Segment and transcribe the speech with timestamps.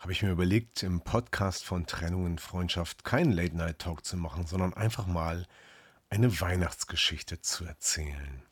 [0.00, 4.72] habe ich mir überlegt, im Podcast von Trennung und Freundschaft keinen Late-Night-Talk zu machen, sondern
[4.74, 5.46] einfach mal
[6.08, 8.42] eine Weihnachtsgeschichte zu erzählen.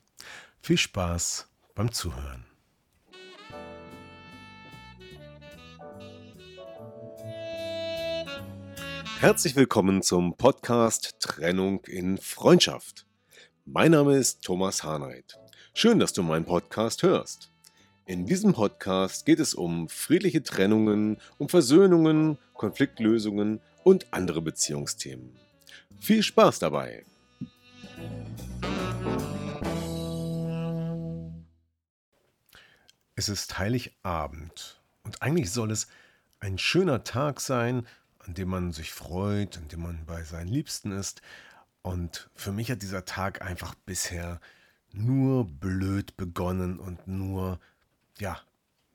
[0.61, 2.45] Viel Spaß beim Zuhören.
[9.19, 13.07] Herzlich willkommen zum Podcast Trennung in Freundschaft.
[13.63, 15.39] Mein Name ist Thomas Harnight.
[15.73, 17.51] Schön, dass du meinen Podcast hörst.
[18.07, 25.37] In diesem Podcast geht es um friedliche Trennungen, um Versöhnungen, Konfliktlösungen und andere Beziehungsthemen.
[25.99, 27.03] Viel Spaß dabei!
[33.15, 35.89] Es ist Heiligabend und eigentlich soll es
[36.39, 37.85] ein schöner Tag sein,
[38.19, 41.21] an dem man sich freut, an dem man bei seinen Liebsten ist.
[41.81, 44.39] Und für mich hat dieser Tag einfach bisher
[44.93, 47.59] nur blöd begonnen und nur
[48.19, 48.39] ja,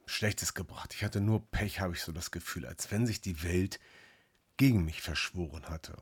[0.06, 0.94] Schlechtes gebracht.
[0.94, 3.78] Ich hatte nur Pech, habe ich so das Gefühl, als wenn sich die Welt
[4.56, 5.96] gegen mich verschworen hatte.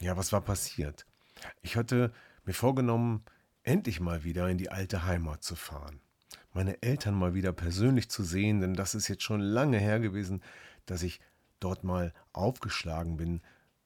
[0.00, 1.06] Ja, was war passiert?
[1.60, 2.12] Ich hatte
[2.44, 3.24] mir vorgenommen,
[3.62, 6.00] endlich mal wieder in die alte Heimat zu fahren.
[6.52, 10.42] Meine Eltern mal wieder persönlich zu sehen, denn das ist jetzt schon lange her gewesen,
[10.86, 11.20] dass ich
[11.60, 13.40] dort mal aufgeschlagen bin.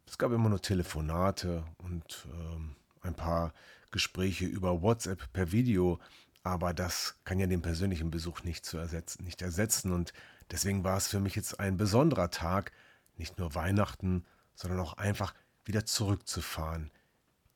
[0.07, 3.53] Es gab immer nur Telefonate und ähm, ein paar
[3.91, 6.01] Gespräche über WhatsApp per Video,
[6.47, 9.91] aber das kann ja den persönlichen Besuch nicht, zu ersetzen, nicht ersetzen.
[9.91, 10.13] Und
[10.53, 12.71] deswegen war es für mich jetzt ein besonderer Tag,
[13.17, 16.93] nicht nur Weihnachten, sondern auch einfach wieder zurückzufahren.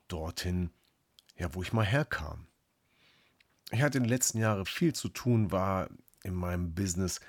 [0.09, 0.71] Dorthin,
[1.37, 2.49] ja, wo ich mal herkam.
[3.71, 5.89] Ich hatte in den letzten Jahren viel zu tun, war
[6.25, 7.21] in meinem Business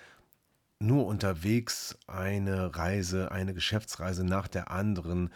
[0.80, 5.32] nur unterwegs, eine Reise, eine Geschäftsreise nach der anderen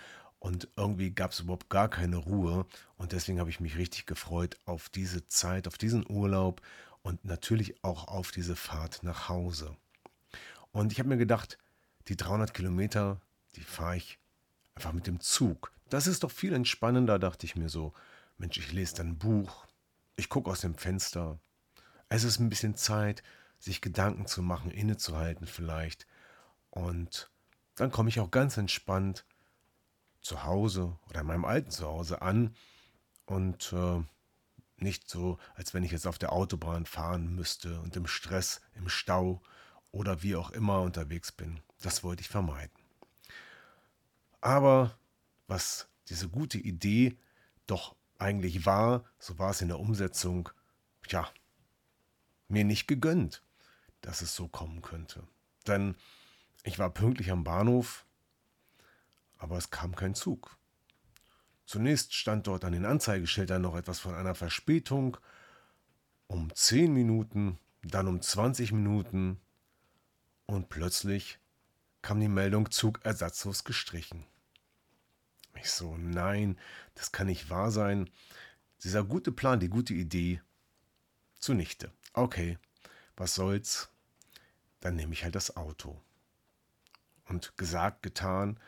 [0.46, 2.68] und irgendwie gab es überhaupt gar keine Ruhe.
[2.98, 6.62] Und deswegen habe ich mich richtig gefreut auf diese Zeit, auf diesen Urlaub
[7.02, 9.76] und natürlich auch auf diese Fahrt nach Hause.
[10.72, 11.58] Und ich habe mir gedacht,
[12.10, 13.20] die 300 Kilometer,
[13.56, 14.20] die fahre ich
[14.76, 15.72] einfach mit dem Zug.
[15.90, 17.94] Das ist doch viel entspannender, dachte ich mir so.
[18.38, 19.66] Mensch, ich lese dann ein Buch,
[20.16, 21.40] ich gucke aus dem Fenster.
[22.08, 23.24] Es ist ein bisschen Zeit,
[23.58, 26.06] sich Gedanken zu machen, innezuhalten vielleicht.
[26.70, 27.32] Und
[27.74, 29.26] dann komme ich auch ganz entspannt
[30.26, 32.56] zu Hause oder in meinem alten Zuhause an
[33.26, 34.04] und äh,
[34.78, 38.90] nicht so, als wenn ich jetzt auf der Autobahn fahren müsste und im Stress, im
[38.90, 39.42] Stau
[39.92, 41.62] oder wie auch immer unterwegs bin.
[41.82, 42.76] Das wollte ich vermeiden.
[44.42, 44.98] Aber
[45.48, 47.18] was diese gute Idee
[47.68, 50.50] doch eigentlich war, so war es in der Umsetzung,
[51.08, 51.30] ja,
[52.48, 53.44] mir nicht gegönnt,
[54.02, 55.24] dass es so kommen könnte.
[55.68, 55.96] Denn
[56.64, 58.06] ich war pünktlich am Bahnhof,
[59.38, 60.58] aber es kam kein Zug.
[61.66, 65.18] Zunächst stand dort an den Anzeigeschildern noch etwas von einer Verspätung
[66.28, 69.40] um 10 Minuten, dann um 20 Minuten
[70.46, 71.40] und plötzlich
[72.02, 74.26] kam die Meldung Zug ersatzlos gestrichen.
[75.56, 76.60] Ich so, nein,
[76.94, 78.10] das kann nicht wahr sein.
[78.84, 80.42] Dieser gute Plan, die gute Idee,
[81.40, 81.92] zunichte.
[82.14, 82.60] Okay,
[83.18, 83.90] was soll's?
[84.82, 86.00] Dann nehme ich halt das Auto.
[87.28, 88.60] Und gesagt, getan,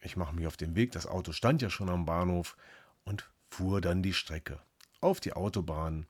[0.00, 2.56] ich mache mich auf den Weg, das Auto stand ja schon am Bahnhof
[3.04, 4.60] und fuhr dann die Strecke.
[5.00, 6.06] Auf die Autobahn.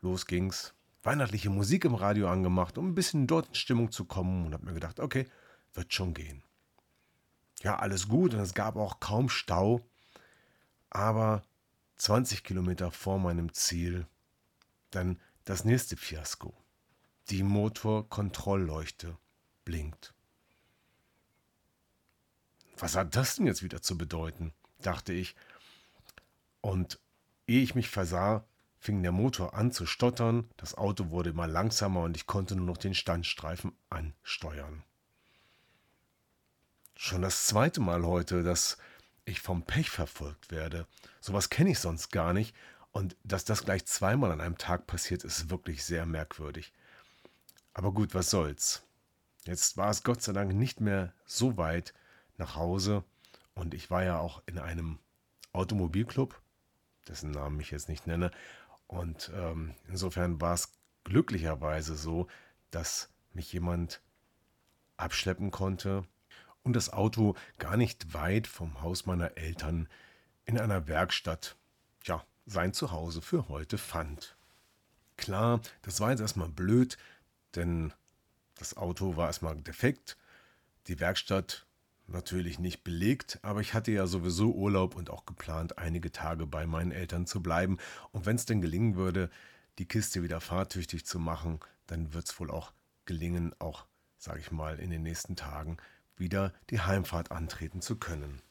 [0.00, 0.74] Los ging's.
[1.02, 4.66] Weihnachtliche Musik im Radio angemacht, um ein bisschen dort in Stimmung zu kommen und habe
[4.66, 5.26] mir gedacht, okay,
[5.74, 6.42] wird schon gehen.
[7.62, 9.80] Ja, alles gut und es gab auch kaum Stau,
[10.90, 11.42] aber
[11.96, 14.06] 20 Kilometer vor meinem Ziel
[14.90, 16.54] dann das nächste Fiasko.
[17.30, 19.16] Die Motorkontrollleuchte
[19.64, 20.14] blinkt.
[22.78, 24.52] Was hat das denn jetzt wieder zu bedeuten?
[24.80, 25.34] dachte ich.
[26.60, 26.98] Und
[27.46, 28.44] ehe ich mich versah,
[28.78, 32.66] fing der Motor an zu stottern, das Auto wurde immer langsamer und ich konnte nur
[32.66, 34.84] noch den Standstreifen ansteuern.
[36.96, 38.78] Schon das zweite Mal heute, dass
[39.24, 40.86] ich vom Pech verfolgt werde.
[41.20, 42.54] Sowas kenne ich sonst gar nicht.
[42.90, 46.72] Und dass das gleich zweimal an einem Tag passiert, ist wirklich sehr merkwürdig.
[47.74, 48.82] Aber gut, was soll's.
[49.44, 51.94] Jetzt war es Gott sei Dank nicht mehr so weit,
[52.38, 53.04] nach Hause
[53.54, 54.98] und ich war ja auch in einem
[55.52, 56.40] Automobilclub,
[57.08, 58.30] dessen Namen ich jetzt nicht nenne.
[58.86, 60.72] Und ähm, insofern war es
[61.04, 62.28] glücklicherweise so,
[62.70, 64.00] dass mich jemand
[64.96, 66.04] abschleppen konnte
[66.62, 69.88] und das Auto gar nicht weit vom Haus meiner Eltern
[70.44, 71.56] in einer Werkstatt,
[72.04, 74.36] ja, sein Zuhause für heute fand.
[75.16, 76.96] Klar, das war jetzt erstmal blöd,
[77.54, 77.92] denn
[78.56, 80.16] das Auto war erstmal defekt,
[80.86, 81.66] die Werkstatt
[82.08, 86.66] natürlich nicht belegt, aber ich hatte ja sowieso Urlaub und auch geplant, einige Tage bei
[86.66, 87.78] meinen Eltern zu bleiben.
[88.12, 89.30] Und wenn es denn gelingen würde,
[89.78, 92.72] die Kiste wieder fahrtüchtig zu machen, dann wird es wohl auch
[93.04, 95.76] gelingen, auch, sage ich mal, in den nächsten Tagen
[96.16, 98.42] wieder die Heimfahrt antreten zu können.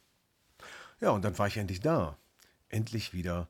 [1.00, 2.18] Ja, und dann war ich endlich da.
[2.69, 3.50] Endlich wieder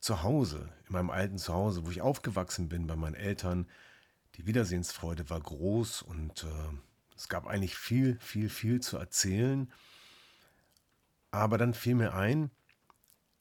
[0.00, 3.66] zu Hause, in meinem alten Zuhause, wo ich aufgewachsen bin bei meinen Eltern.
[4.36, 6.78] Die Wiedersehensfreude war groß und äh,
[7.18, 9.70] es gab eigentlich viel, viel, viel zu erzählen.
[11.32, 12.50] Aber dann fiel mir ein,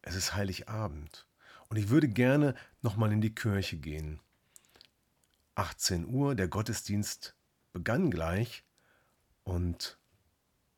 [0.01, 1.27] es ist Heiligabend
[1.69, 4.19] und ich würde gerne nochmal in die Kirche gehen.
[5.53, 7.35] 18 Uhr, der Gottesdienst
[7.71, 8.63] begann gleich
[9.43, 9.99] und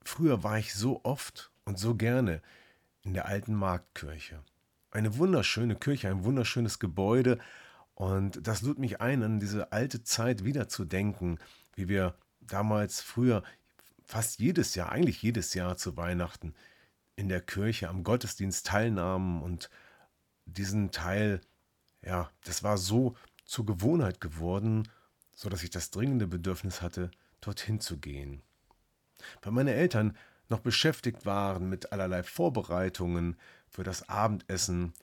[0.03, 2.41] früher war ich so oft und so gerne
[3.03, 4.43] in der alten Marktkirche.
[4.91, 7.39] Eine wunderschöne Kirche, ein wunderschönes Gebäude
[7.95, 11.39] und das lud mich ein, an diese alte Zeit wiederzudenken,
[11.75, 13.43] wie wir damals früher
[14.03, 16.55] fast jedes Jahr, eigentlich jedes Jahr zu Weihnachten
[17.15, 19.69] in der Kirche am Gottesdienst teilnahmen und
[20.45, 21.41] diesen Teil,
[22.01, 23.15] ja, das war so
[23.45, 24.87] zur Gewohnheit geworden,
[25.35, 28.41] so dass ich das dringende Bedürfnis hatte, dorthin zu gehen.
[29.41, 30.17] Weil meine Eltern
[30.49, 33.37] noch beschäftigt waren mit allerlei Vorbereitungen
[33.67, 34.93] für das Abendessen,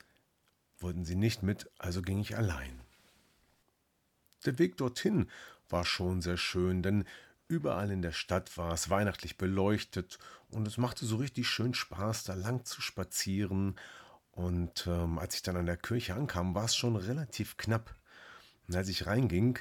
[0.78, 2.80] wollten sie nicht mit, also ging ich allein.
[4.44, 5.30] Der Weg dorthin
[5.68, 7.04] war schon sehr schön, denn
[7.48, 12.25] überall in der Stadt war es weihnachtlich beleuchtet und es machte so richtig schön Spaß,
[12.25, 13.78] da lang zu spazieren.
[14.31, 17.94] Und ähm, als ich dann an der Kirche ankam, war es schon relativ knapp.
[18.69, 19.58] Und als ich reinging,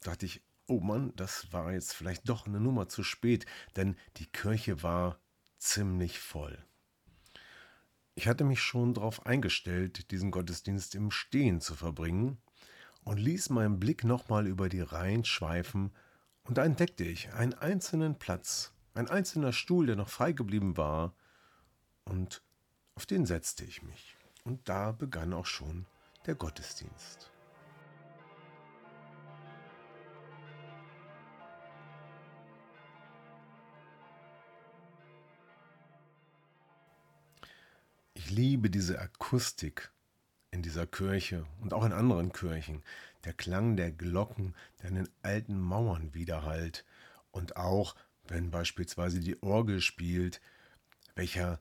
[0.00, 3.46] dachte ich, oh Mann, das war jetzt vielleicht doch eine Nummer zu spät,
[3.76, 5.18] denn die Kirche war
[5.56, 6.58] ziemlich voll.
[8.14, 12.38] Ich hatte mich schon darauf eingestellt, diesen Gottesdienst im Stehen zu verbringen
[13.04, 15.92] und ließ meinen Blick nochmal über die Reihen schweifen,
[16.48, 21.12] und da entdeckte ich einen einzelnen Platz, ein einzelner Stuhl, der noch frei geblieben war,
[22.06, 22.42] und
[22.94, 24.16] auf den setzte ich mich.
[24.44, 25.84] Und da begann auch schon
[26.24, 27.30] der Gottesdienst.
[38.14, 39.92] Ich liebe diese Akustik
[40.50, 42.82] in dieser Kirche und auch in anderen Kirchen.
[43.28, 46.86] Der Klang der Glocken, der in den alten Mauern widerhallt.
[47.30, 47.94] Und auch,
[48.26, 50.40] wenn beispielsweise die Orgel spielt,
[51.14, 51.60] welcher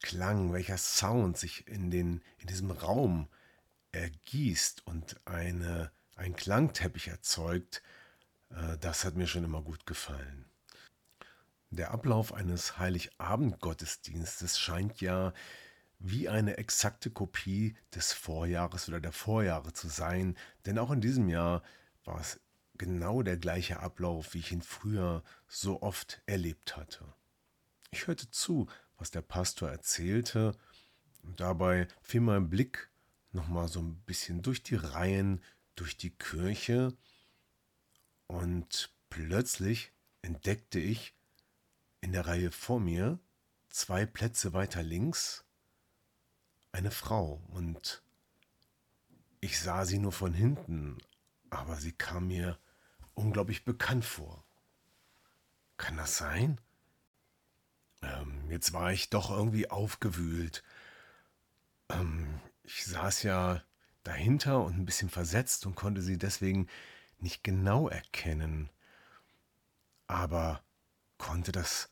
[0.00, 3.28] Klang, welcher Sound sich in, den, in diesem Raum
[3.90, 7.82] ergießt und eine, ein Klangteppich erzeugt,
[8.48, 10.46] äh, das hat mir schon immer gut gefallen.
[11.68, 15.34] Der Ablauf eines Heiligabend-Gottesdienstes scheint ja
[16.04, 21.28] wie eine exakte Kopie des Vorjahres oder der Vorjahre zu sein, denn auch in diesem
[21.28, 21.62] Jahr
[22.04, 22.40] war es
[22.76, 27.04] genau der gleiche Ablauf, wie ich ihn früher so oft erlebt hatte.
[27.92, 28.66] Ich hörte zu,
[28.98, 30.56] was der Pastor erzählte,
[31.22, 32.90] und dabei fiel mein Blick
[33.30, 35.40] nochmal so ein bisschen durch die Reihen,
[35.76, 36.96] durch die Kirche,
[38.26, 41.14] und plötzlich entdeckte ich
[42.00, 43.20] in der Reihe vor mir,
[43.68, 45.44] zwei Plätze weiter links,
[46.72, 48.02] eine Frau und
[49.40, 50.98] ich sah sie nur von hinten,
[51.50, 52.58] aber sie kam mir
[53.14, 54.44] unglaublich bekannt vor.
[55.76, 56.60] Kann das sein?
[58.02, 60.62] Ähm, jetzt war ich doch irgendwie aufgewühlt.
[61.88, 63.62] Ähm, ich saß ja
[64.02, 66.68] dahinter und ein bisschen versetzt und konnte sie deswegen
[67.18, 68.70] nicht genau erkennen.
[70.06, 70.62] Aber
[71.18, 71.90] konnte das,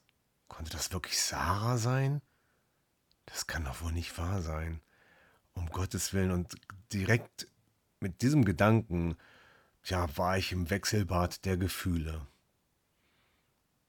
[0.48, 2.22] konnte das wirklich Sarah sein?
[3.26, 4.80] Das kann doch wohl nicht wahr sein.
[5.52, 6.30] Um Gottes Willen.
[6.30, 6.56] Und
[6.92, 7.46] direkt
[8.00, 9.16] mit diesem Gedanken,
[9.84, 12.26] ja, war ich im Wechselbad der Gefühle.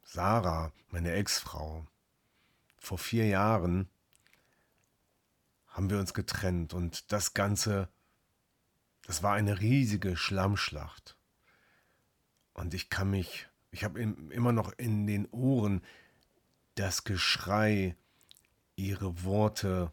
[0.03, 1.87] Sarah, meine Ex-Frau,
[2.77, 3.89] vor vier Jahren
[5.67, 7.87] haben wir uns getrennt und das Ganze,
[9.05, 11.15] das war eine riesige Schlammschlacht.
[12.53, 15.81] Und ich kann mich, ich habe immer noch in den Ohren
[16.75, 17.95] das Geschrei
[18.87, 19.91] ihre Worte,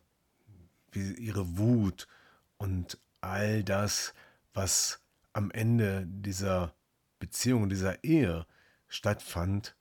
[0.94, 2.08] ihre Wut
[2.56, 4.14] und all das,
[4.54, 5.00] was
[5.32, 6.74] am Ende dieser
[7.18, 8.46] Beziehung, dieser Ehe
[8.88, 9.76] stattfand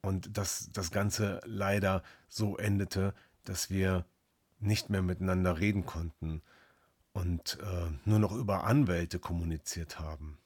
[0.00, 4.04] und dass das Ganze leider so endete, dass wir
[4.58, 6.42] nicht mehr miteinander reden konnten
[7.12, 10.38] und äh, nur noch über Anwälte kommuniziert haben.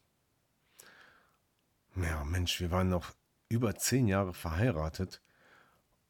[1.94, 3.14] Ja, Mensch, wir waren noch
[3.48, 5.22] über zehn Jahre verheiratet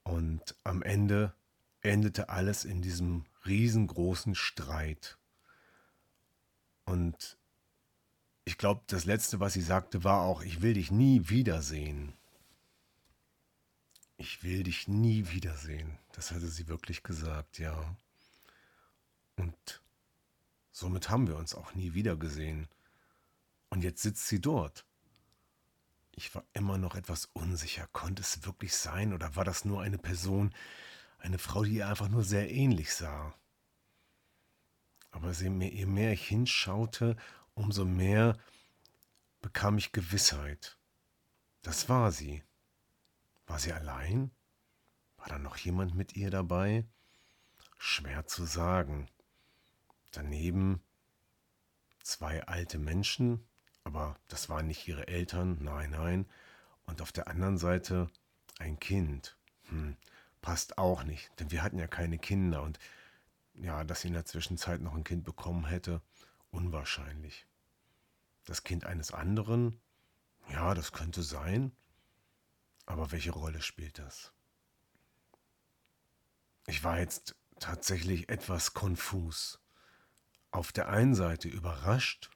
[0.03, 1.35] Und am Ende
[1.87, 5.19] endete alles in diesem riesengroßen Streit.
[6.85, 7.39] Und
[8.45, 12.13] ich glaube, das Letzte, was sie sagte, war auch, ich will dich nie wiedersehen.
[14.19, 15.99] Ich will dich nie wiedersehen.
[16.13, 17.97] Das hatte sie wirklich gesagt, ja.
[19.37, 19.83] Und
[20.71, 22.69] somit haben wir uns auch nie wiedergesehen.
[23.69, 24.87] Und jetzt sitzt sie dort.
[26.13, 27.89] Ich war immer noch etwas unsicher.
[27.93, 30.55] Konnte es wirklich sein oder war das nur eine Person,
[31.19, 33.35] eine Frau, die ihr einfach nur sehr ähnlich sah?
[35.11, 35.49] Aber je
[35.87, 37.17] mehr ich hinschaute,
[37.55, 38.37] umso mehr
[39.41, 40.77] bekam ich Gewissheit.
[41.63, 42.45] Das war sie.
[43.47, 44.31] War sie allein?
[45.17, 46.85] War da noch jemand mit ihr dabei?
[47.79, 49.09] Schwer zu sagen.
[50.11, 50.83] Daneben
[52.03, 53.47] zwei alte Menschen,
[53.85, 56.27] aber das waren nicht ihre Eltern, nein, nein.
[56.85, 58.11] Und auf der anderen Seite
[58.59, 59.37] ein Kind.
[59.69, 59.97] Hm,
[60.47, 62.79] passt auch nicht, denn wir hatten ja keine Kinder und
[63.55, 66.03] ja, dass sie in der Zwischenzeit noch ein Kind bekommen hätte,
[66.53, 67.49] unwahrscheinlich.
[68.45, 69.81] Das Kind eines anderen,
[70.49, 71.73] ja, das könnte sein,
[72.85, 74.33] aber welche Rolle spielt das?
[76.69, 79.59] Ich war jetzt tatsächlich etwas konfus.
[80.53, 82.31] Auf der einen Seite überrascht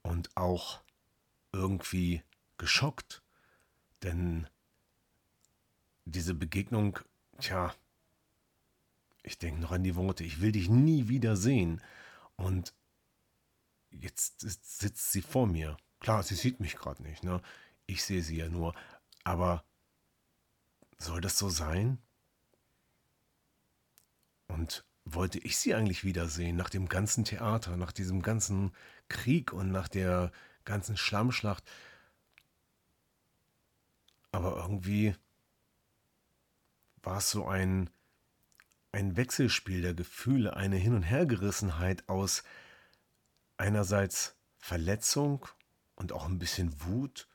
[0.00, 0.80] und auch
[1.52, 2.22] irgendwie
[2.56, 3.22] geschockt,
[4.02, 4.48] denn
[6.06, 6.98] diese Begegnung,
[7.38, 7.74] tja,
[9.22, 11.82] ich denke noch an die Worte, ich will dich nie wieder sehen.
[12.36, 12.72] Und
[13.90, 15.76] jetzt sitzt sie vor mir.
[16.00, 17.42] Klar, sie sieht mich gerade nicht, ne?
[17.86, 18.74] Ich sehe sie ja nur.
[19.24, 19.64] Aber
[20.98, 21.98] soll das so sein?
[24.46, 28.72] Und wollte ich sie eigentlich wiedersehen nach dem ganzen Theater, nach diesem ganzen
[29.08, 30.30] Krieg und nach der
[30.64, 31.64] ganzen Schlammschlacht?
[34.30, 35.16] Aber irgendwie
[37.06, 37.88] war es so ein,
[38.92, 42.42] ein Wechselspiel der Gefühle, eine Hin- und Hergerissenheit aus
[43.56, 45.46] einerseits Verletzung
[45.94, 47.28] und auch ein bisschen Wut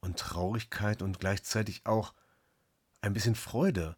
[0.00, 2.14] und Traurigkeit und gleichzeitig auch
[3.00, 3.96] ein bisschen Freude,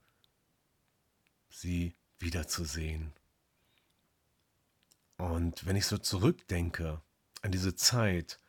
[1.50, 3.12] sie wiederzusehen.
[5.18, 7.02] Und wenn ich so zurückdenke
[7.42, 8.40] an diese Zeit,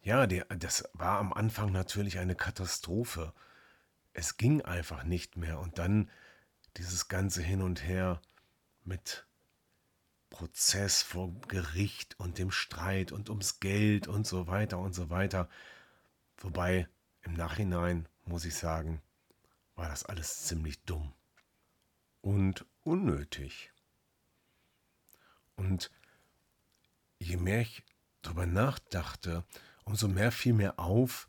[0.00, 3.32] ja, die, das war am Anfang natürlich eine Katastrophe.
[4.12, 5.58] Es ging einfach nicht mehr.
[5.60, 6.10] Und dann
[6.76, 8.20] dieses ganze Hin und Her
[8.84, 9.26] mit
[10.30, 15.48] Prozess vor Gericht und dem Streit und ums Geld und so weiter und so weiter.
[16.38, 16.88] Wobei
[17.22, 19.02] im Nachhinein, muss ich sagen,
[19.74, 21.12] war das alles ziemlich dumm
[22.20, 23.72] und unnötig.
[25.56, 25.90] Und
[27.18, 27.84] je mehr ich
[28.22, 29.44] darüber nachdachte,
[29.84, 31.28] umso mehr fiel mir auf,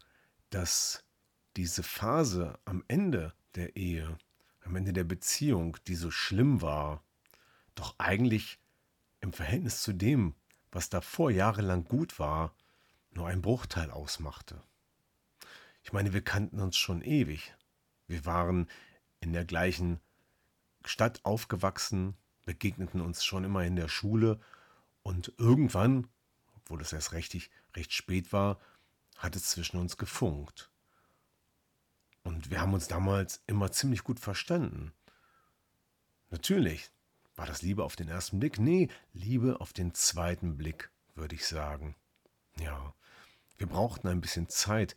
[0.49, 1.03] dass
[1.55, 4.17] diese Phase am Ende der Ehe,
[4.63, 7.03] am Ende der Beziehung, die so schlimm war,
[7.75, 8.59] doch eigentlich
[9.21, 10.35] im Verhältnis zu dem,
[10.71, 12.55] was davor jahrelang gut war,
[13.11, 14.61] nur ein Bruchteil ausmachte.
[15.83, 17.53] Ich meine, wir kannten uns schon ewig.
[18.07, 18.67] Wir waren
[19.19, 19.99] in der gleichen
[20.85, 24.39] Stadt aufgewachsen, begegneten uns schon immer in der Schule
[25.03, 26.07] und irgendwann,
[26.55, 28.59] obwohl es erst richtig, recht spät war,
[29.17, 30.72] hat es zwischen uns gefunkt.
[32.23, 34.93] Und wir haben uns damals immer ziemlich gut verstanden.
[36.29, 36.89] Natürlich,
[37.35, 38.59] war das Liebe auf den ersten Blick?
[38.59, 41.95] Nee, Liebe auf den zweiten Blick, würde ich sagen.
[42.59, 42.93] Ja,
[43.57, 44.95] wir brauchten ein bisschen Zeit,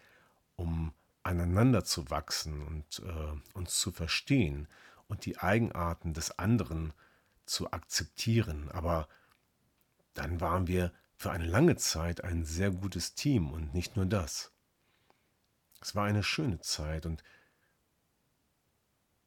[0.55, 0.93] um
[1.23, 4.69] aneinander zu wachsen und äh, uns zu verstehen
[5.09, 6.93] und die Eigenarten des anderen
[7.45, 8.71] zu akzeptieren.
[8.71, 9.09] Aber
[10.15, 14.53] dann waren wir für eine lange Zeit ein sehr gutes Team und nicht nur das.
[15.81, 17.23] Es war eine schöne Zeit und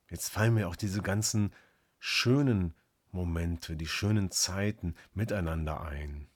[0.09, 1.53] jetzt fallen mir auch diese ganzen
[1.99, 2.73] schönen
[3.11, 6.27] Momente, die schönen Zeiten miteinander ein.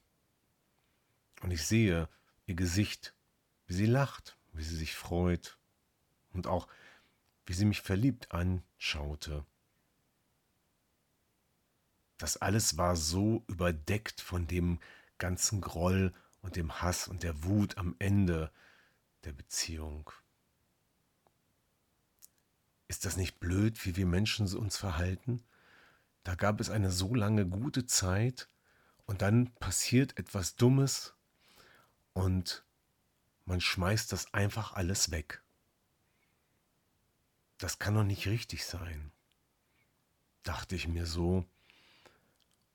[1.41, 2.09] Und ich sehe
[2.45, 3.13] ihr Gesicht,
[3.67, 5.57] wie sie lacht, wie sie sich freut
[6.31, 6.67] und auch
[7.45, 9.45] wie sie mich verliebt anschaute.
[12.17, 14.79] Das alles war so überdeckt von dem
[15.17, 18.51] ganzen Groll und dem Hass und der Wut am Ende
[19.23, 20.09] der Beziehung.
[22.87, 25.43] Ist das nicht blöd, wie wir Menschen uns verhalten?
[26.23, 28.49] Da gab es eine so lange gute Zeit
[29.05, 31.13] und dann passiert etwas Dummes
[32.13, 32.63] und
[33.45, 35.41] man schmeißt das einfach alles weg.
[37.57, 39.11] Das kann doch nicht richtig sein,
[40.43, 41.45] dachte ich mir so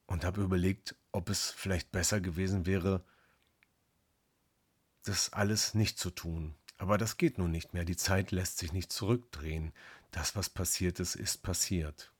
[0.06, 3.04] und habe überlegt, ob es vielleicht besser gewesen wäre,
[5.08, 6.54] das alles nicht zu tun.
[6.76, 7.84] Aber das geht nun nicht mehr.
[7.84, 9.72] Die Zeit lässt sich nicht zurückdrehen.
[10.10, 12.12] das, was passiert ist, ist passiert.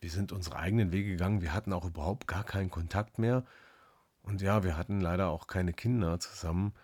[0.00, 3.44] Wir sind unsere eigenen Wege gegangen, wir hatten auch überhaupt gar keinen Kontakt mehr.
[4.22, 6.74] Und ja, wir hatten leider auch keine Kinder zusammen,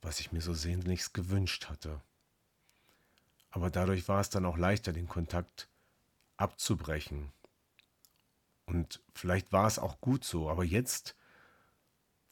[0.00, 2.00] was ich mir so sehnlichst gewünscht hatte.
[3.50, 5.68] Aber dadurch war es dann auch leichter, den Kontakt
[6.38, 7.32] abzubrechen.
[8.64, 11.14] Und vielleicht war es auch gut so, aber jetzt,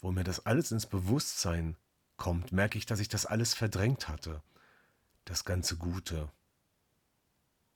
[0.00, 1.76] wo mir das alles ins Bewusstsein
[2.16, 4.42] kommt, merke ich, dass ich das alles verdrängt hatte.
[5.24, 6.30] Das ganze Gute.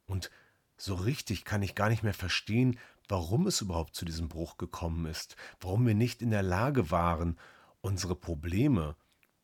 [0.06, 0.30] Und
[0.76, 2.78] so richtig kann ich gar nicht mehr verstehen,
[3.08, 7.38] warum es überhaupt zu diesem Bruch gekommen ist, warum wir nicht in der Lage waren,
[7.80, 8.96] unsere Probleme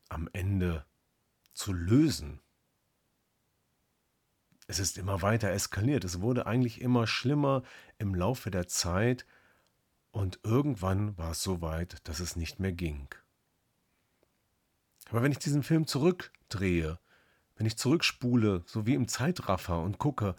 [0.09, 0.85] am Ende
[1.53, 2.41] zu lösen.
[4.67, 7.63] Es ist immer weiter eskaliert, es wurde eigentlich immer schlimmer
[7.99, 9.27] im Laufe der Zeit
[10.13, 13.09] und irgendwann war es so weit, dass es nicht mehr ging.
[15.11, 16.99] Aber wenn ich diesen Film zurückdrehe,
[17.57, 20.37] wenn ich zurückspule, so wie im Zeitraffer und gucke,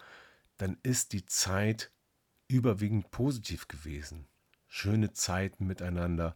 [0.56, 1.92] dann ist die Zeit
[2.48, 4.26] überwiegend positiv gewesen.
[4.68, 6.34] Schöne Zeiten miteinander,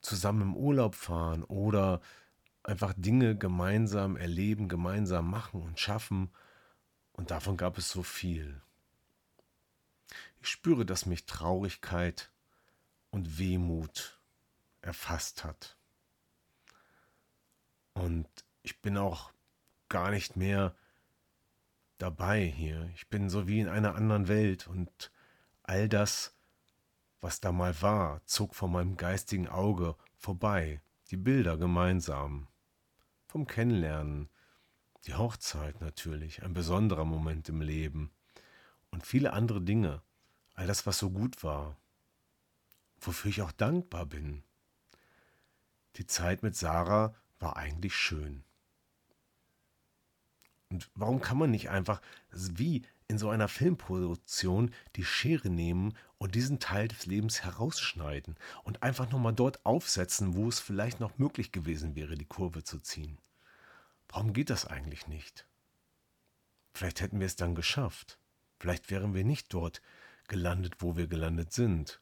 [0.00, 2.00] zusammen im Urlaub fahren oder
[2.64, 6.30] einfach Dinge gemeinsam erleben, gemeinsam machen und schaffen.
[7.12, 8.60] Und davon gab es so viel.
[10.42, 12.32] Ich spüre, dass mich Traurigkeit
[13.10, 14.20] und Wehmut
[14.80, 15.76] erfasst hat.
[17.94, 18.26] Und
[18.62, 19.32] ich bin auch
[19.88, 20.74] gar nicht mehr
[21.98, 22.90] dabei hier.
[22.96, 25.12] Ich bin so wie in einer anderen Welt und
[25.62, 26.34] all das,
[27.20, 30.82] was da mal war, zog vor meinem geistigen Auge vorbei.
[31.12, 32.48] Die Bilder gemeinsam.
[33.28, 34.28] Vom Kennenlernen.
[35.06, 38.10] Die Hochzeit natürlich, ein besonderer Moment im Leben.
[38.90, 40.02] Und viele andere Dinge.
[40.62, 41.76] All das, was so gut war.
[43.00, 44.44] Wofür ich auch dankbar bin.
[45.96, 48.44] Die Zeit mit Sarah war eigentlich schön.
[50.70, 52.00] Und warum kann man nicht einfach,
[52.30, 58.84] wie in so einer Filmproduktion, die Schere nehmen und diesen Teil des Lebens herausschneiden und
[58.84, 63.18] einfach nochmal dort aufsetzen, wo es vielleicht noch möglich gewesen wäre, die Kurve zu ziehen?
[64.08, 65.44] Warum geht das eigentlich nicht?
[66.72, 68.20] Vielleicht hätten wir es dann geschafft.
[68.60, 69.82] Vielleicht wären wir nicht dort
[70.28, 72.00] gelandet, wo wir gelandet sind.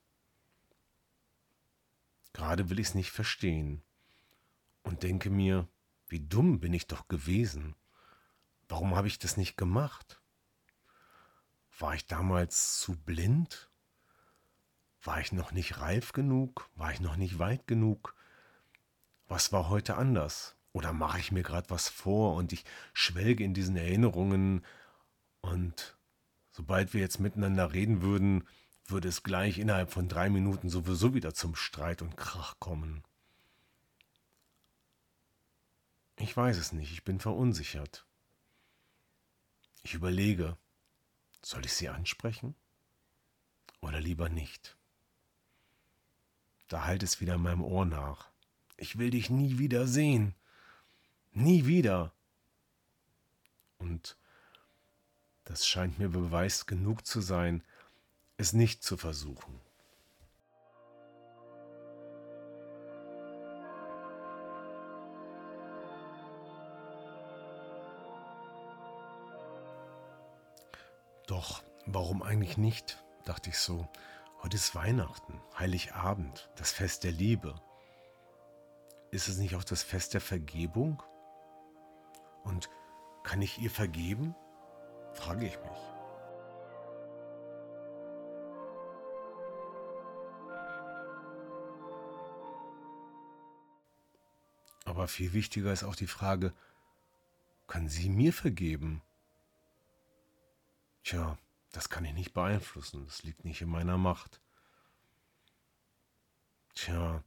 [2.33, 3.83] Gerade will ich es nicht verstehen
[4.83, 5.69] und denke mir,
[6.09, 7.75] wie dumm bin ich doch gewesen.
[8.69, 10.21] Warum habe ich das nicht gemacht?
[11.79, 13.71] War ich damals zu blind?
[15.03, 16.69] War ich noch nicht reif genug?
[16.75, 18.15] War ich noch nicht weit genug?
[19.29, 20.57] Was war heute anders?
[20.73, 24.65] Oder mache ich mir gerade was vor und ich schwelge in diesen Erinnerungen
[25.41, 25.97] und
[26.51, 28.47] sobald wir jetzt miteinander reden würden,
[28.87, 33.05] würde es gleich innerhalb von drei Minuten sowieso wieder zum Streit und Krach kommen.
[36.17, 38.05] Ich weiß es nicht, ich bin verunsichert.
[39.83, 40.57] Ich überlege,
[41.43, 42.55] soll ich sie ansprechen
[43.81, 44.77] oder lieber nicht?
[46.69, 48.31] Da halt es wieder in meinem Ohr nach.
[48.77, 50.35] Ich will dich nie wieder sehen.
[51.33, 52.13] Nie wieder.
[53.79, 54.17] Und
[55.51, 57.65] das scheint mir Beweis genug zu sein,
[58.37, 59.61] es nicht zu versuchen.
[71.27, 73.03] Doch, warum eigentlich nicht?
[73.25, 73.89] dachte ich so.
[74.45, 77.61] Heute ist Weihnachten, Heiligabend, das Fest der Liebe.
[79.11, 81.03] Ist es nicht auch das Fest der Vergebung?
[82.45, 82.71] Und
[83.25, 84.37] kann ich ihr vergeben?
[85.15, 85.91] Frage ich mich.
[94.85, 96.53] Aber viel wichtiger ist auch die Frage,
[97.67, 99.03] kann sie mir vergeben?
[101.05, 101.39] Tja,
[101.73, 104.41] das kann ich nicht beeinflussen, das liegt nicht in meiner Macht.
[106.75, 107.23] Tja,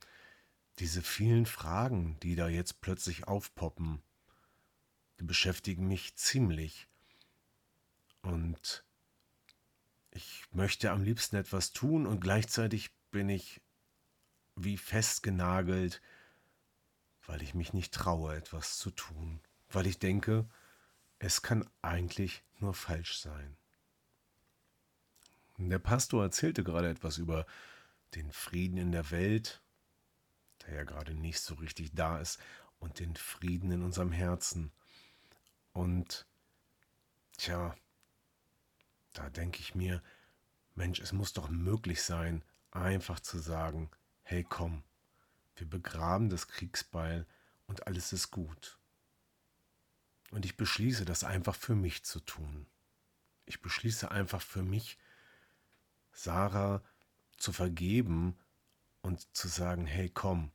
[0.80, 4.02] diese vielen Fragen, die da jetzt plötzlich aufpoppen,
[5.19, 6.88] die beschäftigen mich ziemlich.
[8.23, 8.83] Und
[10.12, 13.62] ich möchte am liebsten etwas tun und gleichzeitig bin ich
[14.55, 16.01] wie festgenagelt,
[17.25, 20.49] weil ich mich nicht traue, etwas zu tun, weil ich denke,
[21.19, 23.57] es kann eigentlich nur falsch sein.
[25.57, 27.45] Der Pastor erzählte gerade etwas über
[28.15, 29.62] den Frieden in der Welt,
[30.65, 32.39] der ja gerade nicht so richtig da ist,
[32.79, 34.71] und den Frieden in unserem Herzen.
[35.71, 36.25] Und
[37.38, 37.75] tja,
[39.13, 40.02] da denke ich mir,
[40.76, 43.89] Mensch, es muss doch möglich sein, einfach zu sagen,
[44.23, 44.84] hey komm,
[45.56, 47.28] wir begraben das Kriegsbeil
[47.67, 48.80] und alles ist gut.
[50.32, 52.65] Und ich beschließe, das einfach für mich zu tun.
[53.45, 54.97] Ich beschließe einfach für mich,
[56.12, 56.84] Sarah
[57.38, 58.38] zu vergeben
[59.02, 60.52] und zu sagen, hey komm,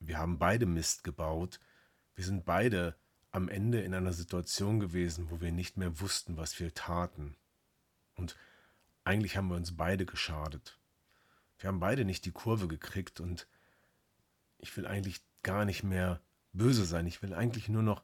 [0.00, 1.60] wir haben beide Mist gebaut,
[2.14, 2.96] wir sind beide
[3.36, 7.36] am Ende in einer Situation gewesen, wo wir nicht mehr wussten, was wir taten.
[8.14, 8.34] Und
[9.04, 10.78] eigentlich haben wir uns beide geschadet.
[11.58, 13.46] Wir haben beide nicht die Kurve gekriegt und
[14.56, 16.22] ich will eigentlich gar nicht mehr
[16.54, 17.06] böse sein.
[17.06, 18.02] Ich will eigentlich nur noch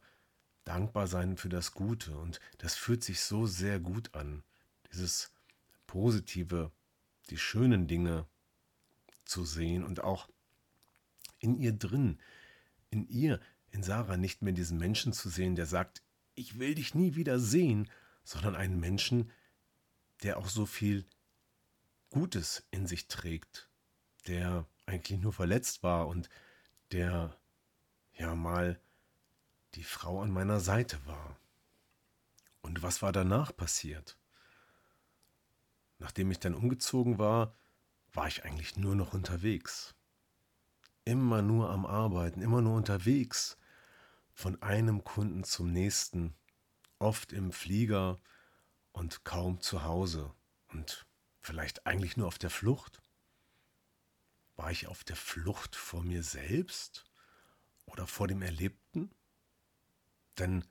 [0.65, 2.15] dankbar sein für das Gute.
[2.19, 4.45] Und das fühlt sich so sehr gut an.
[4.93, 5.33] Dieses
[5.87, 6.71] Positive,
[7.31, 8.27] die schönen Dinge
[9.25, 10.29] zu sehen und auch
[11.39, 12.21] in ihr drin,
[12.91, 13.41] in ihr,
[13.73, 16.03] in Sarah nicht mehr diesen Menschen zu sehen, der sagt,
[16.35, 17.91] ich will dich nie wieder sehen,
[18.25, 19.31] sondern einen Menschen,
[20.23, 21.05] der auch so viel
[22.11, 23.69] Gutes in sich trägt,
[24.27, 26.29] der eigentlich nur verletzt war und
[26.93, 27.37] der
[28.15, 28.79] ja mal
[29.75, 31.37] die Frau an meiner Seite war.
[32.61, 34.19] Und was war danach passiert?
[35.99, 37.55] Nachdem ich dann umgezogen war,
[38.13, 39.95] war ich eigentlich nur noch unterwegs.
[41.05, 43.57] Immer nur am Arbeiten, immer nur unterwegs.
[44.35, 46.35] Von einem Kunden zum nächsten,
[46.99, 48.21] oft im Flieger
[48.93, 50.35] und kaum zu Hause
[50.69, 51.07] und
[51.41, 53.03] vielleicht eigentlich nur auf der Flucht.
[54.57, 57.05] War ich auf der Flucht vor mir selbst
[57.87, 59.11] oder vor dem Erlebten?
[60.39, 60.65] Denn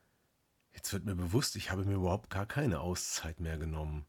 [0.74, 4.06] jetzt wird mir bewusst, ich habe mir überhaupt gar keine Auszeit mehr genommen.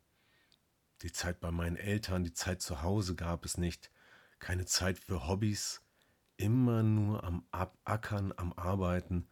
[1.02, 3.90] Die Zeit bei meinen Eltern, die Zeit zu Hause gab es nicht,
[4.38, 5.82] keine Zeit für Hobbys,
[6.36, 9.28] immer nur am Ackern, am Arbeiten.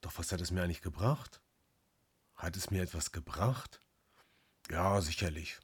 [0.00, 1.40] Doch was hat es mir eigentlich gebracht?
[2.34, 3.80] Hat es mir etwas gebracht?
[4.70, 5.58] Ja, sicherlich.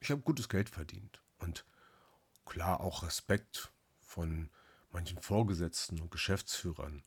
[0.00, 1.64] Ich habe gutes Geld verdient und
[2.44, 4.50] klar auch Respekt von
[4.90, 7.04] manchen Vorgesetzten und Geschäftsführern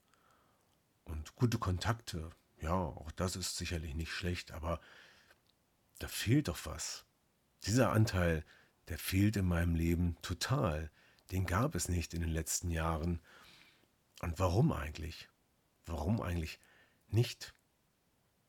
[1.06, 2.30] und gute Kontakte.
[2.62, 4.80] Ja, auch das ist sicherlich nicht schlecht, aber
[6.00, 7.06] da fehlt doch was.
[7.66, 8.46] Dieser Anteil,
[8.88, 10.92] der fehlt in meinem Leben total.
[11.32, 13.22] Den gab es nicht in den letzten Jahren.
[14.22, 15.30] Und warum eigentlich?
[15.86, 16.60] Warum eigentlich
[17.14, 17.54] nicht?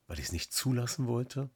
[0.06, 1.50] Weil ich es nicht zulassen wollte?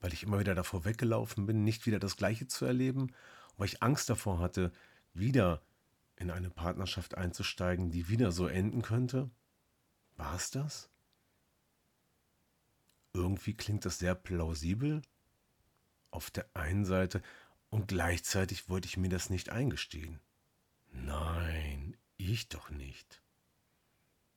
[0.00, 3.12] Weil ich immer wieder davor weggelaufen bin, nicht wieder das Gleiche zu erleben?
[3.56, 4.72] weil ich Angst davor hatte,
[5.12, 5.62] wieder
[6.16, 9.30] in eine Partnerschaft einzusteigen, die wieder so enden könnte?
[10.16, 10.90] War es das?
[13.12, 15.02] Irgendwie klingt das sehr plausibel
[16.10, 17.22] auf der einen Seite
[17.70, 20.20] und gleichzeitig wollte ich mir das nicht eingestehen.
[20.92, 23.22] Nein, ich doch nicht.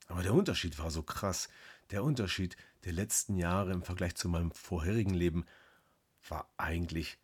[0.08, 1.50] Aber der Unterschied war so krass.
[1.92, 5.46] Der Unterschied der letzten Jahre im Vergleich zu meinem vorherigen Leben
[6.28, 7.18] war eigentlich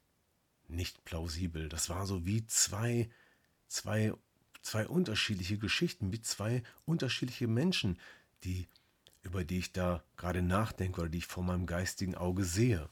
[0.68, 1.70] nicht plausibel.
[1.70, 3.10] Das war so wie zwei,
[3.68, 4.14] zwei,
[4.62, 8.00] zwei unterschiedliche Geschichten, wie zwei unterschiedliche Menschen,
[8.44, 8.68] die,
[9.22, 12.90] über die ich da gerade nachdenke oder die ich vor meinem geistigen Auge sehe.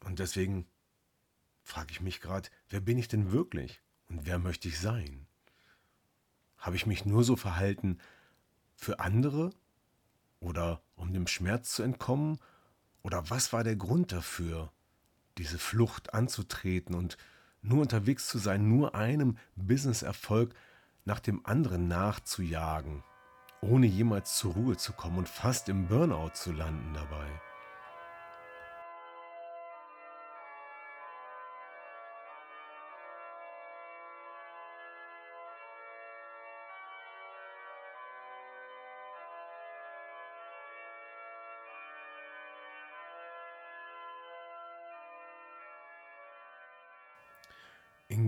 [0.00, 0.66] Und deswegen
[1.62, 5.26] frage ich mich gerade, wer bin ich denn wirklich und wer möchte ich sein?
[6.58, 7.98] Habe ich mich nur so verhalten
[8.76, 9.50] für andere
[10.40, 12.38] oder um dem Schmerz zu entkommen?
[13.02, 14.72] Oder was war der Grund dafür,
[15.38, 17.16] diese Flucht anzutreten und
[17.62, 20.54] nur unterwegs zu sein, nur einem Businesserfolg
[21.04, 23.02] nach dem anderen nachzujagen,
[23.60, 27.45] ohne jemals zur Ruhe zu kommen und fast im Burnout zu landen dabei.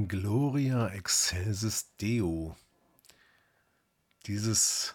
[0.09, 2.57] Gloria excelsis Deo.
[4.27, 4.95] Dieses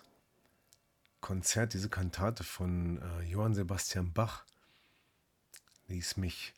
[1.22, 4.44] Konzert, diese Kantate von äh, Johann Sebastian Bach
[5.88, 6.54] ließ mich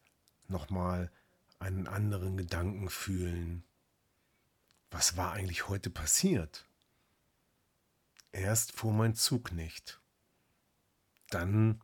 [0.47, 1.11] nochmal
[1.59, 3.65] einen anderen Gedanken fühlen.
[4.89, 6.65] Was war eigentlich heute passiert?
[8.31, 9.99] Erst fuhr mein Zug nicht.
[11.29, 11.81] Dann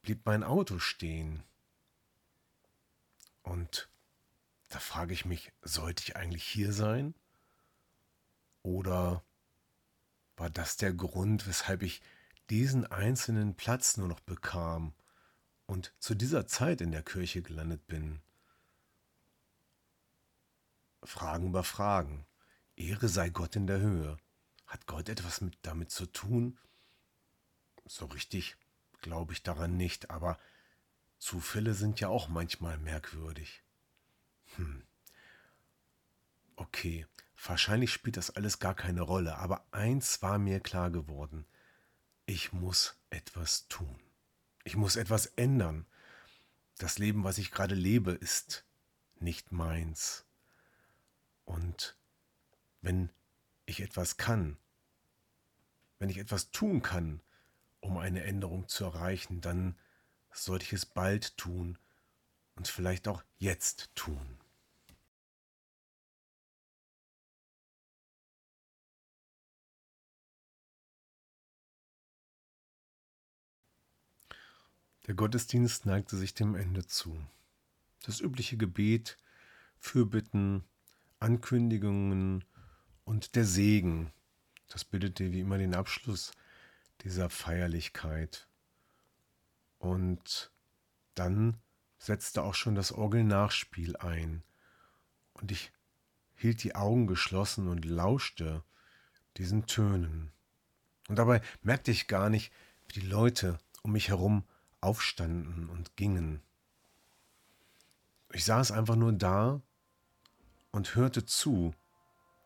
[0.00, 1.42] blieb mein Auto stehen.
[3.42, 3.90] Und
[4.68, 7.14] da frage ich mich, sollte ich eigentlich hier sein?
[8.62, 9.24] Oder
[10.36, 12.02] war das der Grund, weshalb ich
[12.50, 14.94] diesen einzelnen Platz nur noch bekam
[15.66, 18.20] und zu dieser Zeit in der Kirche gelandet bin?
[21.02, 22.26] Fragen über Fragen.
[22.76, 24.18] Ehre sei Gott in der Höhe.
[24.66, 26.58] Hat Gott etwas mit damit zu tun?
[27.86, 28.56] So richtig
[29.00, 30.38] glaube ich daran nicht, aber
[31.18, 33.62] Zufälle sind ja auch manchmal merkwürdig.
[34.58, 34.84] Hm.
[36.56, 37.06] Okay,
[37.44, 41.46] wahrscheinlich spielt das alles gar keine Rolle, aber eins war mir klar geworden.
[42.26, 43.98] ich muss etwas tun.
[44.64, 45.86] Ich muss etwas ändern.
[46.76, 48.66] Das Leben, was ich gerade lebe, ist
[49.18, 50.26] nicht meins.
[51.46, 51.96] Und
[52.82, 53.10] wenn
[53.64, 54.58] ich etwas kann,
[55.98, 57.22] wenn ich etwas tun kann,
[57.80, 59.78] um eine Änderung zu erreichen, dann
[60.30, 61.78] sollte ich es bald tun
[62.56, 64.38] und vielleicht auch jetzt tun.
[75.08, 77.18] Der Gottesdienst neigte sich dem Ende zu.
[78.04, 79.16] Das übliche Gebet,
[79.78, 80.64] Fürbitten,
[81.18, 82.44] Ankündigungen
[83.06, 84.12] und der Segen,
[84.68, 86.32] das bildete wie immer den Abschluss
[87.00, 88.48] dieser Feierlichkeit.
[89.78, 90.50] Und
[91.14, 91.58] dann
[91.96, 94.42] setzte auch schon das Orgelnachspiel ein.
[95.32, 95.72] Und ich
[96.36, 98.62] hielt die Augen geschlossen und lauschte
[99.38, 100.32] diesen Tönen.
[101.08, 102.52] Und dabei merkte ich gar nicht,
[102.88, 104.44] wie die Leute um mich herum
[104.80, 106.42] aufstanden und gingen.
[108.32, 109.60] Ich saß einfach nur da
[110.70, 111.74] und hörte zu,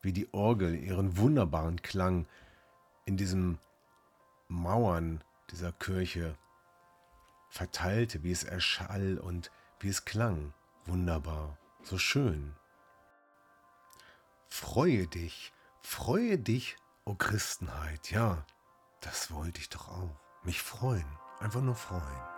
[0.01, 2.27] wie die Orgel ihren wunderbaren Klang
[3.05, 3.59] in diesen
[4.49, 6.37] Mauern dieser Kirche
[7.51, 10.55] verteilte, wie es erschall und wie es klang.
[10.87, 12.55] Wunderbar, so schön.
[14.49, 18.45] Freue dich, freue dich, o oh Christenheit, ja,
[19.01, 20.21] das wollte ich doch auch.
[20.45, 21.07] Mich freuen,
[21.43, 22.32] einfach nur freuen.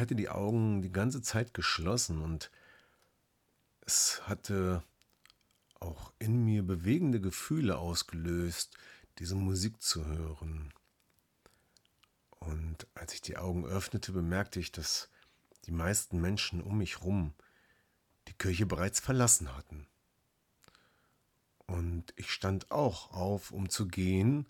[0.00, 2.50] Ich hatte die Augen die ganze Zeit geschlossen und
[3.82, 4.82] es hatte
[5.78, 8.78] auch in mir bewegende Gefühle ausgelöst,
[9.18, 10.72] diese Musik zu hören.
[12.30, 15.10] Und als ich die Augen öffnete, bemerkte ich, dass
[15.66, 17.34] die meisten Menschen um mich rum
[18.26, 19.86] die Kirche bereits verlassen hatten.
[21.66, 24.46] Und ich stand auch auf, um zu gehen,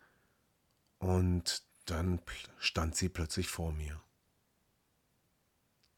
[1.00, 2.22] und dann
[2.60, 4.00] stand sie plötzlich vor mir.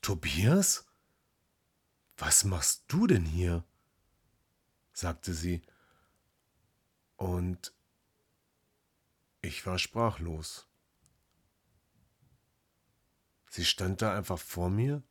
[0.02, 0.84] Tobias?
[2.16, 3.64] Was machst du denn hier?
[4.92, 5.62] sagte sie.
[7.16, 7.72] Und
[9.40, 10.68] ich war sprachlos.
[13.48, 15.02] Sie stand da einfach vor mir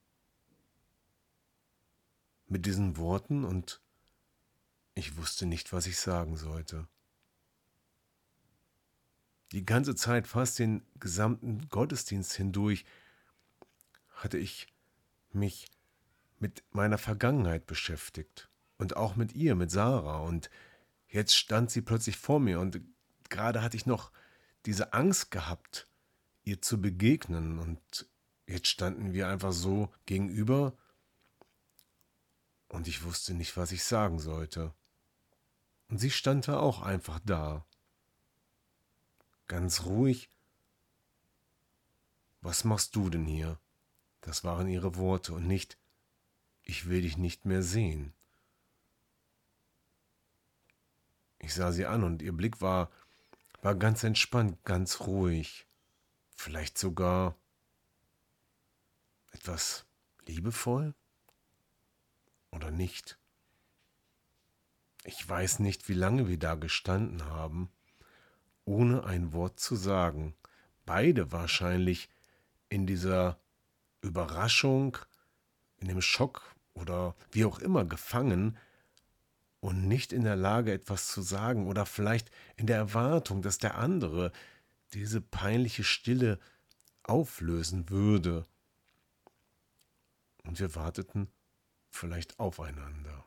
[2.48, 3.82] mit diesen Worten und
[4.94, 6.88] ich wusste nicht, was ich sagen sollte.
[9.52, 12.86] Die ganze Zeit, fast den gesamten Gottesdienst hindurch,
[14.10, 14.68] hatte ich
[15.36, 15.68] mich
[16.40, 20.20] mit meiner Vergangenheit beschäftigt und auch mit ihr, mit Sarah.
[20.20, 20.50] Und
[21.08, 22.82] jetzt stand sie plötzlich vor mir und
[23.30, 24.12] gerade hatte ich noch
[24.66, 25.88] diese Angst gehabt,
[26.44, 27.60] ihr zu begegnen.
[27.60, 28.10] Und
[28.48, 30.74] jetzt standen wir einfach so gegenüber
[32.68, 34.74] und ich wusste nicht, was ich sagen sollte.
[35.90, 37.66] Und sie stand da auch einfach da,
[39.48, 40.30] ganz ruhig.
[42.40, 43.60] Was machst du denn hier?
[44.22, 45.78] Das waren ihre Worte und nicht,
[46.64, 48.14] ich will dich nicht mehr sehen.
[51.40, 52.92] Ich sah sie an und ihr Blick war,
[53.62, 55.68] war ganz entspannt, ganz ruhig,
[56.36, 57.36] vielleicht sogar
[59.32, 59.86] etwas
[60.26, 60.94] liebevoll
[62.52, 63.18] oder nicht.
[65.04, 67.72] Ich weiß nicht, wie lange wir da gestanden haben,
[68.66, 70.36] ohne ein Wort zu sagen,
[70.86, 72.10] beide wahrscheinlich
[72.70, 73.41] in dieser
[74.02, 74.98] Überraschung,
[75.78, 78.58] in dem Schock oder wie auch immer gefangen
[79.60, 83.78] und nicht in der Lage, etwas zu sagen oder vielleicht in der Erwartung, dass der
[83.78, 84.32] andere
[84.94, 86.40] diese peinliche Stille
[87.04, 88.46] auflösen würde.
[90.44, 91.28] Und wir warteten
[91.90, 93.26] vielleicht aufeinander.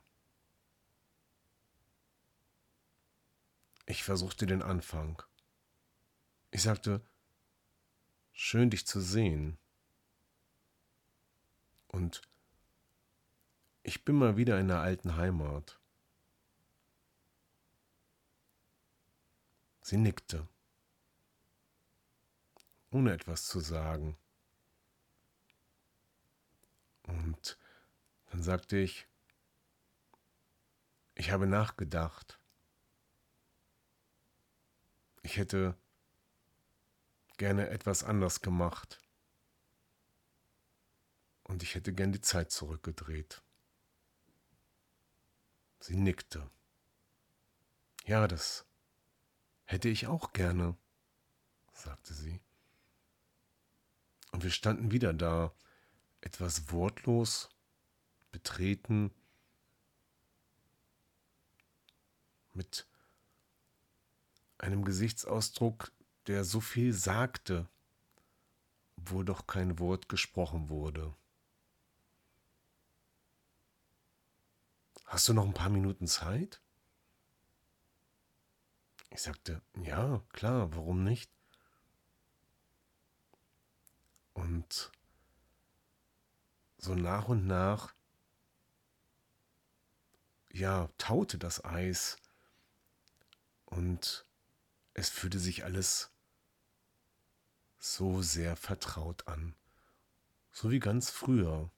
[3.86, 5.22] Ich versuchte den Anfang.
[6.50, 7.00] Ich sagte,
[8.32, 9.58] schön dich zu sehen.
[11.94, 12.22] Und
[13.84, 15.78] ich bin mal wieder in der alten Heimat.
[19.80, 20.48] Sie nickte,
[22.90, 24.16] ohne etwas zu sagen.
[27.04, 27.56] Und
[28.32, 29.06] dann sagte ich,
[31.14, 32.40] ich habe nachgedacht.
[35.22, 35.76] Ich hätte
[37.36, 39.03] gerne etwas anders gemacht.
[41.44, 43.42] Und ich hätte gern die Zeit zurückgedreht.
[45.80, 46.50] Sie nickte.
[48.06, 48.66] Ja, das
[49.64, 50.76] hätte ich auch gerne,
[51.72, 52.40] sagte sie.
[54.32, 55.54] Und wir standen wieder da,
[56.20, 57.50] etwas wortlos,
[58.32, 59.12] betreten,
[62.54, 62.86] mit
[64.58, 65.92] einem Gesichtsausdruck,
[66.26, 67.68] der so viel sagte,
[68.96, 71.14] obwohl doch kein Wort gesprochen wurde.
[75.14, 76.60] Hast du noch ein paar Minuten Zeit?
[79.10, 81.30] Ich sagte, ja, klar, warum nicht?
[84.32, 84.90] Und
[86.78, 87.94] so nach und nach,
[90.50, 92.16] ja, taute das Eis
[93.66, 94.26] und
[94.94, 96.10] es fühlte sich alles
[97.78, 99.54] so sehr vertraut an,
[100.50, 101.70] so wie ganz früher,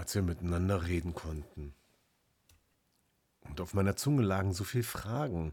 [0.00, 1.74] als wir miteinander reden konnten.
[3.42, 5.52] Und auf meiner Zunge lagen so viele Fragen,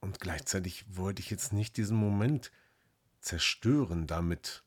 [0.00, 2.50] und gleichzeitig wollte ich jetzt nicht diesen Moment
[3.20, 4.64] zerstören, damit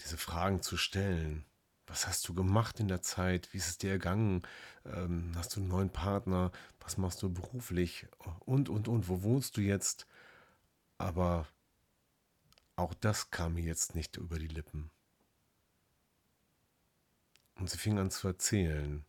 [0.00, 1.44] diese Fragen zu stellen.
[1.86, 3.48] Was hast du gemacht in der Zeit?
[3.52, 4.42] Wie ist es dir ergangen?
[4.84, 6.52] Ähm, hast du einen neuen Partner?
[6.80, 8.06] Was machst du beruflich?
[8.44, 9.08] Und, und, und.
[9.08, 10.06] Wo wohnst du jetzt?
[10.98, 11.48] Aber
[12.76, 14.90] auch das kam mir jetzt nicht über die Lippen.
[17.58, 19.04] Und sie fing an zu erzählen.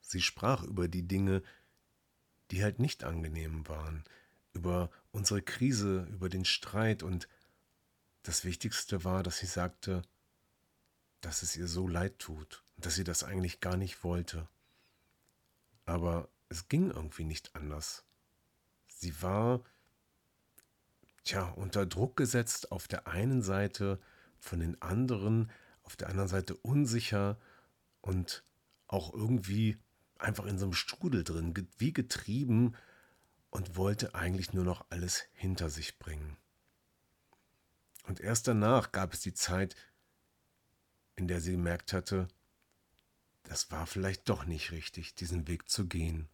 [0.00, 1.42] Sie sprach über die Dinge,
[2.50, 4.04] die halt nicht angenehm waren,
[4.52, 7.28] über unsere Krise, über den Streit und
[8.24, 10.02] das Wichtigste war, dass sie sagte,
[11.20, 14.48] dass es ihr so leid tut und dass sie das eigentlich gar nicht wollte.
[15.86, 18.04] Aber es ging irgendwie nicht anders.
[18.88, 19.62] Sie war,
[21.24, 24.00] tja, unter Druck gesetzt auf der einen Seite
[24.38, 25.50] von den anderen,
[25.82, 27.38] auf der anderen Seite unsicher
[28.00, 28.44] und
[28.86, 29.78] auch irgendwie
[30.18, 32.76] einfach in so einem Strudel drin, wie getrieben
[33.50, 36.36] und wollte eigentlich nur noch alles hinter sich bringen.
[38.04, 39.76] Und erst danach gab es die Zeit,
[41.16, 42.28] in der sie gemerkt hatte,
[43.44, 46.28] das war vielleicht doch nicht richtig, diesen Weg zu gehen.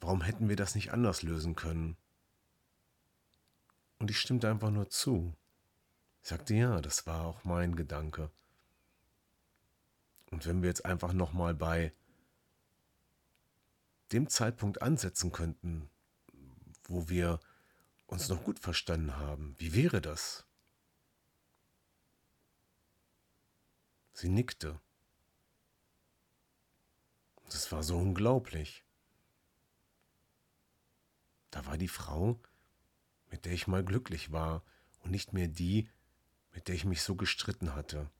[0.00, 1.96] Warum hätten wir das nicht anders lösen können?
[3.98, 5.34] Und ich stimmte einfach nur zu.
[6.22, 8.30] Ich sagte, ja, das war auch mein Gedanke.
[10.34, 11.92] Und wenn wir jetzt einfach nochmal bei
[14.10, 15.88] dem Zeitpunkt ansetzen könnten,
[16.82, 17.38] wo wir
[18.08, 20.44] uns noch gut verstanden haben, wie wäre das?
[24.12, 24.80] Sie nickte.
[27.44, 28.84] Das war so unglaublich.
[31.52, 32.40] Da war die Frau,
[33.30, 34.64] mit der ich mal glücklich war,
[34.98, 35.88] und nicht mehr die,
[36.50, 38.10] mit der ich mich so gestritten hatte.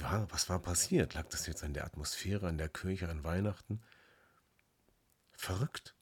[0.00, 1.14] War, was war passiert?
[1.14, 3.82] Lag das jetzt an der Atmosphäre, an der Kirche, an Weihnachten?
[5.32, 5.94] Verrückt.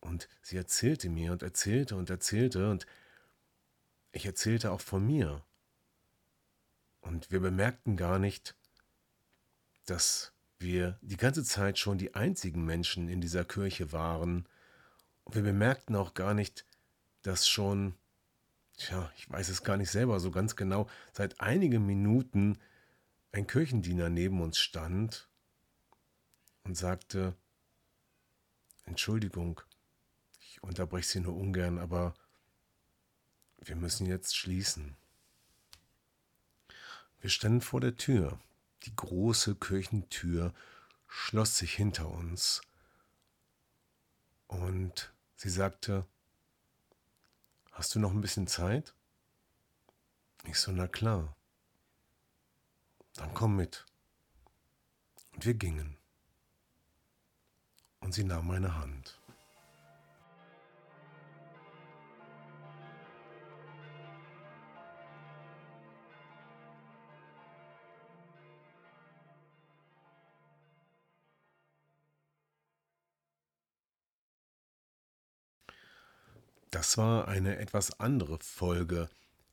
[0.00, 2.86] Und sie erzählte mir und erzählte und erzählte und
[4.10, 5.44] ich erzählte auch von mir.
[7.00, 8.54] Und wir bemerkten gar nicht,
[9.86, 14.48] dass wir die ganze Zeit schon die einzigen Menschen in dieser Kirche waren.
[15.24, 16.66] Und wir bemerkten auch gar nicht,
[17.22, 17.94] dass schon,
[18.86, 22.58] tja, ich weiß es gar nicht selber so ganz genau, seit einigen Minuten
[23.32, 25.28] ein Kirchendiener neben uns stand
[26.64, 27.34] und sagte,
[28.84, 29.60] Entschuldigung,
[30.40, 32.14] ich unterbreche Sie nur ungern, aber
[33.58, 34.96] wir müssen jetzt schließen.
[37.20, 38.40] Wir standen vor der Tür.
[38.82, 40.52] Die große Kirchentür
[41.06, 42.62] schloss sich hinter uns.
[44.48, 46.04] Und sie sagte,
[47.72, 48.94] Hast du noch ein bisschen Zeit?
[50.44, 51.34] Ich so, na klar.
[53.14, 53.86] Dann komm mit.
[55.32, 55.96] Und wir gingen.
[58.00, 59.21] Und sie nahm meine Hand.
[76.72, 79.10] Das war eine etwas andere Folge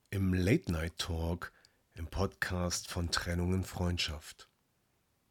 [0.09, 1.51] im Late Night Talk
[1.95, 4.47] im Podcast von Trennung in Freundschaft.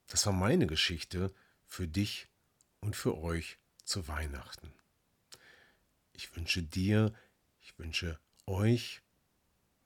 [0.06, 1.32] Das war meine Geschichte
[1.64, 2.28] für dich
[2.80, 4.70] und für euch zu Weihnachten.
[6.12, 7.14] Ich wünsche dir,
[7.62, 9.00] ich wünsche euch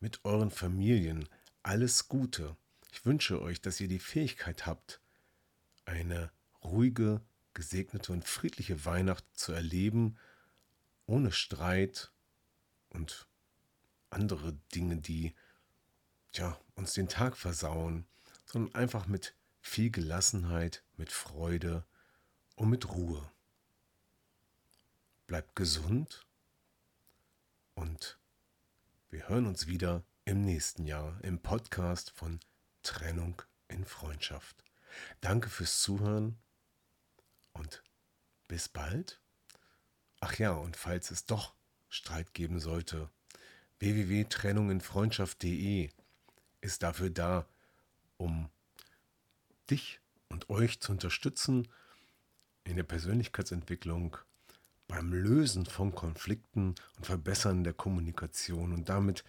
[0.00, 1.28] mit euren Familien
[1.62, 2.56] alles Gute.
[2.90, 5.00] Ich wünsche euch, dass ihr die Fähigkeit habt,
[5.84, 6.32] eine
[6.64, 7.20] ruhige,
[7.54, 10.18] gesegnete und friedliche Weihnacht zu erleben,
[11.06, 12.12] ohne Streit
[12.90, 13.28] und
[14.10, 15.34] andere Dinge, die
[16.32, 18.06] tja, uns den Tag versauen,
[18.44, 21.86] sondern einfach mit viel Gelassenheit, mit Freude
[22.56, 23.30] und mit Ruhe.
[25.26, 26.26] Bleibt gesund
[27.74, 28.18] und
[29.08, 32.40] wir hören uns wieder im nächsten Jahr im Podcast von
[32.82, 34.64] Trennung in Freundschaft.
[35.20, 36.38] Danke fürs Zuhören
[37.52, 37.82] und
[38.48, 39.21] bis bald.
[40.24, 41.52] Ach ja, und falls es doch
[41.88, 43.10] Streit geben sollte,
[43.80, 45.90] www.trennunginfreundschaft.de
[46.60, 47.44] ist dafür da,
[48.18, 48.48] um
[49.68, 49.98] dich
[50.28, 51.66] und euch zu unterstützen
[52.62, 54.16] in der Persönlichkeitsentwicklung,
[54.86, 59.24] beim Lösen von Konflikten und Verbessern der Kommunikation und damit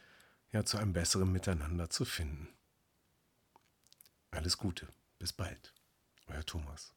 [0.52, 2.50] ja zu einem besseren Miteinander zu finden.
[4.30, 4.88] Alles Gute,
[5.18, 5.74] bis bald,
[6.28, 6.94] euer Thomas.